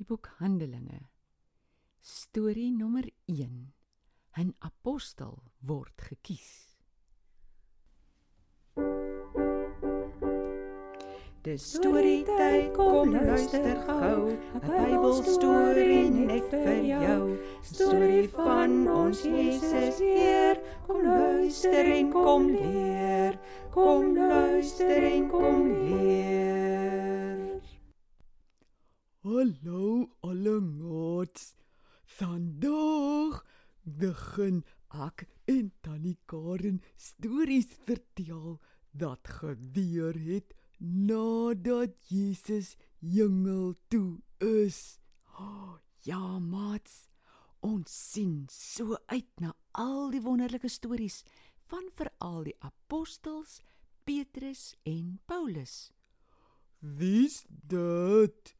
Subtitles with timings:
[0.00, 0.98] Die boek Handelinge.
[2.00, 3.72] Storie nommer 1.
[4.42, 6.78] 'n Apostel word gekies.
[11.44, 14.32] Dis storie tyd, kom luister gou.
[14.32, 17.36] 'n Bybelstorie net vir jou.
[17.60, 20.56] Storie van ons Jesus Heer.
[20.86, 23.36] Kom luister en kom leer.
[23.70, 27.19] Kom luister en kom leer.
[29.22, 31.52] Hallo allengots.
[32.08, 33.42] Vandag
[33.84, 34.62] begin
[34.96, 38.54] ek en Tannie Karen stories vertel
[38.96, 44.96] dat gebeur het nadat Jesus jengel toe is.
[45.36, 45.76] Oh,
[46.08, 47.10] ja, maats.
[47.60, 51.18] Ons sien so uit na al die wonderlike stories
[51.68, 53.58] van veral die apostels
[54.08, 55.92] Petrus en Paulus.
[56.80, 58.56] Wie's dit?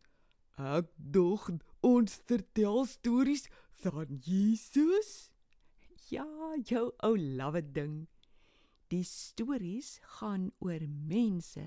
[0.60, 1.46] Ek dog
[1.80, 3.46] ons vertel stories
[3.80, 5.30] van Jesus.
[6.12, 6.26] Ja,
[6.68, 7.94] jou ou lawwe ding.
[8.92, 11.64] Die stories gaan oor mense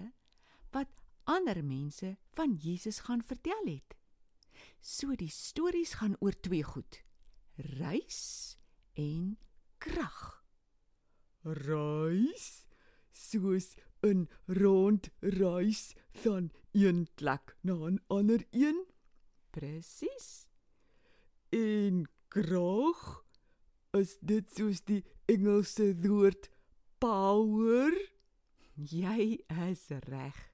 [0.76, 0.92] wat
[1.26, 3.98] ander mense van Jesus gaan vertel het.
[4.78, 7.02] So die stories gaan oor twee goed:
[7.80, 8.60] reis
[8.94, 9.40] en
[9.82, 10.44] krag.
[11.42, 12.68] Reis
[13.10, 18.86] soos 'n rondreis van een plek na 'n ander een.
[19.50, 20.48] Presies.
[21.50, 23.26] En krag
[23.92, 26.50] is dit soos die Engelse woord
[26.98, 27.94] power.
[28.74, 30.54] Jy is reg.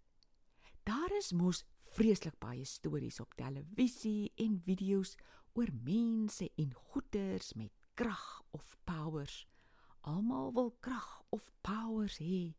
[0.84, 1.64] Daar is mos
[1.96, 5.16] vreeslik baie stories op televisie en video's
[5.54, 9.48] oor mense en goeders met krag of powers.
[10.02, 12.59] Almal wil krag of powers hê.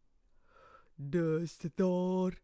[1.09, 2.43] Dis daar.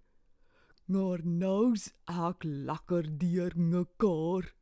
[0.85, 4.55] Maar nou's ek lekker deur mekaar.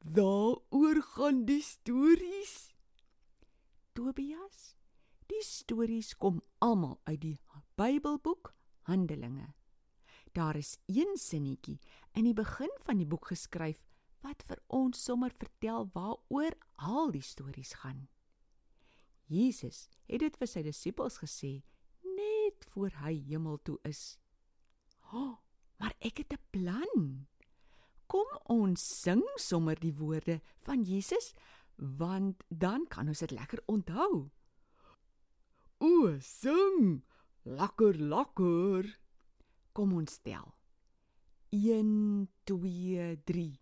[0.00, 2.72] Daaroor gaan die stories.
[3.92, 4.76] Tobias,
[5.26, 7.36] die stories kom almal uit die
[7.76, 8.54] Bybelboek
[8.88, 9.52] Handelinge.
[10.32, 11.78] Daar is een sinnetjie
[12.14, 13.84] in die begin van die boek geskryf
[14.24, 18.06] wat vir ons sommer vertel waaroor al die stories gaan.
[19.26, 21.58] Jesus het dit vir sy disippels gesê
[22.48, 24.18] net voor hy hemel toe is.
[25.12, 25.36] "Oh,
[25.76, 27.26] maar ek het 'n plan."
[28.06, 31.34] Kom ons sing sommer die woorde van Jesus
[31.76, 34.30] want dan kan ons dit lekker onthou.
[35.78, 37.04] O, sing!
[37.42, 38.98] Lekker, lekker.
[39.72, 40.54] Kom ons tel.
[41.50, 43.60] 1 2 3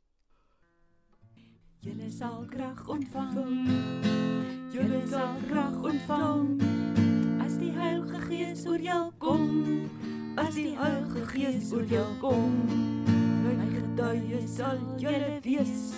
[1.81, 3.69] Julle sal krag ontvang.
[4.73, 7.06] Julle sal krag ontvang.
[7.47, 9.87] As die Heilige Gees oor jou kom,
[10.35, 12.57] as die Heilige Gees oor jou kom.
[13.45, 15.95] My getuie sal julle wees.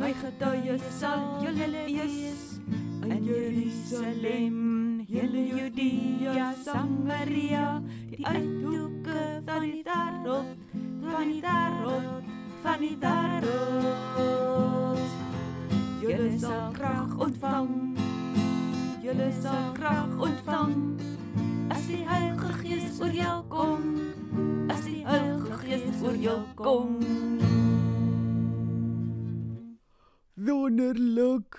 [0.00, 2.56] My getuie sal julle wees.
[3.04, 7.82] In Jerusalem, hele Judea, Samaria,
[8.14, 10.56] die uithoeke van die wêreld,
[11.04, 12.32] van die wêreld,
[12.64, 14.26] van die wêreld.
[16.00, 17.89] Julle sal krag ontvang.
[19.10, 20.74] Julle sal krag ontvang.
[21.74, 23.88] As die Heilige Gees oor jou kom,
[24.70, 26.92] as die Heilige Gees oor jou kom.
[30.38, 31.58] Wonderlik.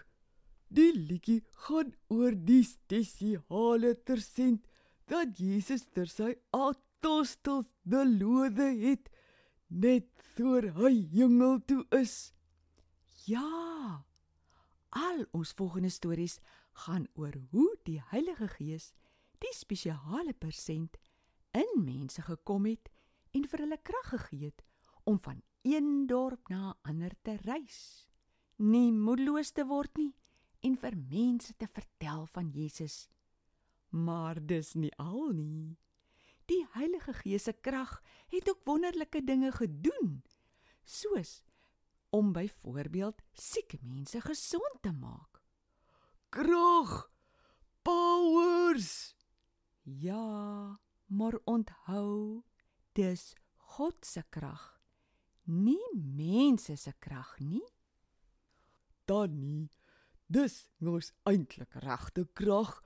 [0.72, 4.64] Die liedjie gaan oor die spesiale tersent
[5.12, 9.12] dat Jesus ter sy apostels beloof het
[9.68, 10.08] net
[10.38, 12.32] voor hy hemel toe is.
[13.28, 13.44] Ja.
[14.96, 16.40] Al ons volgende stories
[16.86, 18.92] gaan oor hoe die Heilige Gees
[19.42, 20.98] die spesiale persent
[21.58, 22.90] in mense gekom het
[23.38, 24.64] en vir hulle krag gegee het
[25.10, 28.08] om van een dorp na 'n ander te reis.
[28.58, 30.14] Nie moedeloos te word nie
[30.62, 33.08] en vir mense te vertel van Jesus.
[33.90, 35.78] Maar dis nie al nie.
[36.46, 40.24] Die Heilige Gees se krag het ook wonderlike dinge gedoen,
[40.84, 41.44] soos
[42.10, 45.31] om byvoorbeeld siek mense gesond te maak.
[46.32, 47.10] Krag!
[47.84, 49.16] Powers!
[49.84, 52.44] Ja, maar onthou,
[52.96, 53.34] dis
[53.76, 54.80] God se krag,
[55.44, 57.66] nie mense se krag nie.
[59.06, 59.70] Dan nie
[60.32, 62.78] Dis mos eintlik regte krag,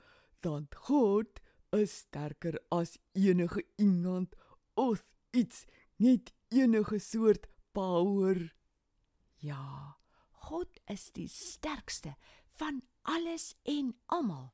[0.41, 1.41] want God
[1.77, 4.33] is sterker as enige iemand
[4.73, 5.67] of iets,
[6.01, 7.45] net enige soort
[7.77, 8.39] power.
[9.45, 9.93] Ja,
[10.49, 12.15] God is die sterkste
[12.57, 14.49] van alles en almal,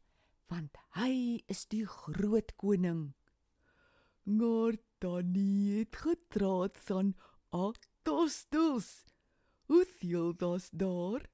[0.51, 3.13] want hy is die groot koning.
[5.01, 7.15] Dan het getraat van
[7.49, 9.05] apostels.
[9.65, 11.25] Hoeveel das daar?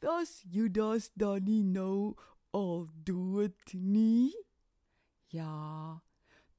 [0.00, 2.16] Das Judas dan nie nou
[2.50, 4.32] al dood nie?
[5.28, 6.02] Ja,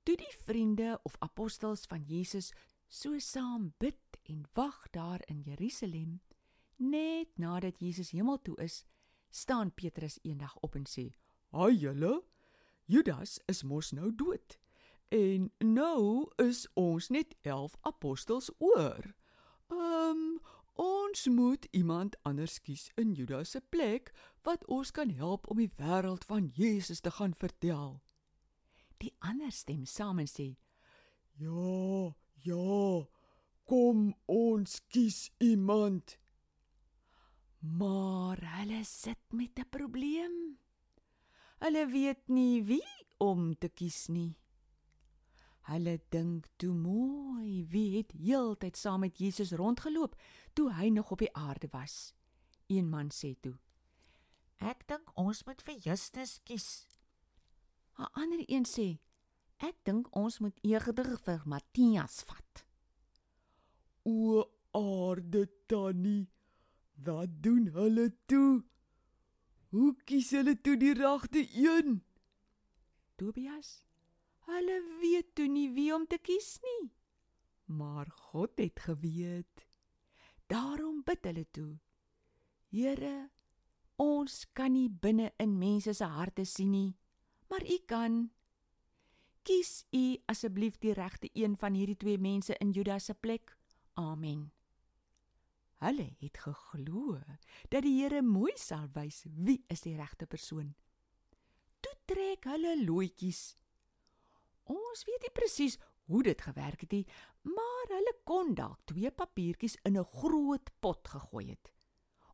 [0.03, 2.53] toe die vriende of apostels van Jesus
[2.87, 6.21] so saam bid en wag daar in Jerusalem,
[6.75, 8.85] net nadat Jesus hemel toe is,
[9.29, 11.09] staan Petrus eendag op en sê:
[11.51, 12.23] "Haai julle,
[12.85, 14.59] Judas is mos nou dood.
[15.07, 19.15] En nou is ons net 11 apostels oor.
[19.67, 20.39] Ehm um,
[20.73, 24.13] ons moet iemand anders kies in Judas se plek
[24.43, 28.01] wat ons kan help om die wêreld van Jesus te gaan vertel."
[28.97, 30.55] Die ander stem saam en sê:
[31.37, 33.07] "Ja, ja.
[33.65, 36.17] Kom ons kies iemand."
[37.59, 40.59] Maar hulle sit met 'n probleem.
[41.57, 44.37] Hulle weet nie wie om te kies nie.
[45.67, 50.15] Hulle dink toe mooi, wie het heeltyd saam met Jesus rondgeloop
[50.53, 52.13] toe hy nog op die aarde was.
[52.67, 53.57] Een man sê toe:
[54.57, 56.87] "Ek dink ons moet vir Justus kies."
[57.97, 58.99] 'n Ander een sê:
[59.57, 62.65] "Ek dink ons moet eerder vir Matthias vat."
[64.05, 66.29] O aarde tannie,
[67.03, 68.63] wat doen hulle toe?
[69.69, 72.01] Hoe kies hulle toe die regte een?
[73.15, 73.83] Tobias:
[74.47, 76.91] "Hulle weet toe nie wie om te kies nie."
[77.65, 79.67] Maar God het geweet.
[80.47, 81.79] Daarom bid hulle toe:
[82.69, 83.29] "Here,
[83.95, 86.97] ons kan nie binne in mense se harte sien nie,
[87.49, 88.31] maar U kan.
[89.43, 93.57] Kies U asseblief die regte een van hierdie twee mense in Judas se plek."
[93.93, 94.51] Amen.
[95.77, 97.19] Hulle het geglo
[97.69, 100.73] dat die Here mooi sal wys wie is die regte persoon.
[101.81, 103.55] Toe trek hulle looitjies.
[104.73, 105.77] Ons weet nie presies
[106.07, 107.05] hoe dit gewerk het nie,
[107.43, 111.71] maar hulle kon dalk twee papiertjies in 'n groot pot gegooi het.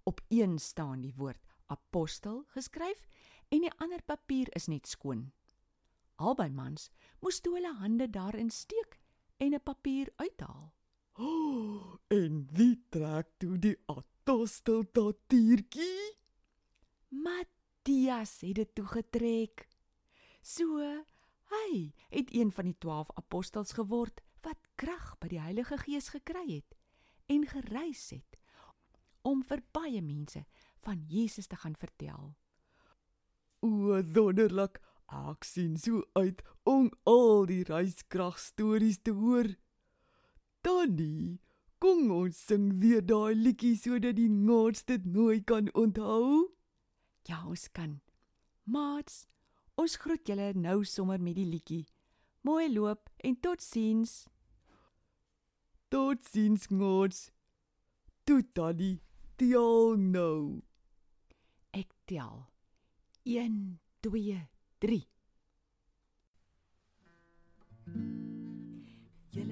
[0.03, 3.07] Op een staan die woord apostel geskryf
[3.49, 5.31] en die ander papier is net skoon.
[6.15, 8.99] Albei mans moes toe hulle hande daarin steek
[9.37, 10.73] en 'n papier uithaal.
[11.19, 16.17] Oh, en wie trek toe die apostel papiertjie?
[17.13, 19.67] Matthias het dit toe getrek.
[20.41, 20.81] So,
[21.53, 26.47] hy het een van die 12 apostels geword wat krag by die Heilige Gees gekry
[26.49, 26.79] het
[27.31, 28.39] en gereis het
[29.23, 30.43] om vir baie mense
[30.83, 32.33] van Jesus te gaan vertel.
[33.63, 34.81] O, wonderlik.
[35.13, 39.51] Ek sien so uit om al die reiskrag stories te hoor.
[40.63, 41.41] Tannie,
[41.83, 46.53] kom ons sing weer daai liedjie sodat die ngots dit nooit kan onthou.
[47.27, 47.97] Ja, ons kan.
[48.63, 49.25] Maats,
[49.75, 51.83] ons groet julle nou sommer met die liedjie.
[52.47, 54.23] Mooi loop en totsiens.
[55.91, 57.25] Totsiens ngots.
[58.23, 59.01] Toe tannie,
[59.35, 60.63] tel nou.
[61.75, 62.45] Ek tel.
[63.27, 63.59] 1
[64.07, 64.39] 2
[64.79, 65.03] 3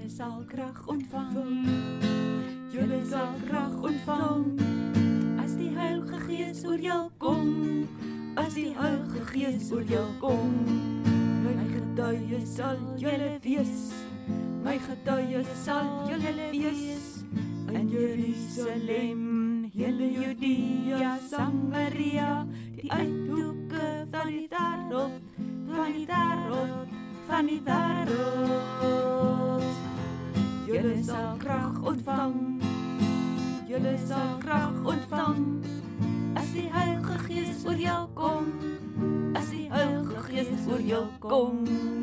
[0.01, 1.65] Julle sal krag ontvang.
[2.73, 4.57] Julle sal krag ontvang.
[5.37, 7.85] As die Heilige Gees oor jou kom,
[8.33, 10.57] as die Heilige Gees oor jou kom.
[11.45, 13.93] My getuie sal julle wees.
[14.65, 17.21] My getuie sal julle wees.
[17.69, 25.21] In Jerusalem, hele Judea, Samaria, die uithoeke van die wêreld,
[25.69, 28.20] van die wêreld, van die wêreld.
[34.11, 35.63] Sal krag ontvang.
[36.35, 38.51] As die Heilige Gees oor jou kom,
[39.39, 42.00] as die Heilige Gees oor jou kom.